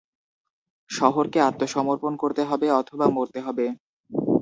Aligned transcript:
শহরকে 0.89 1.39
আত্মসমর্পণ 1.41 2.13
করতে 2.15 2.41
হবে 2.43 2.67
অথবা 2.79 3.05
মরতে 3.09 3.39
হবে। 3.41 3.65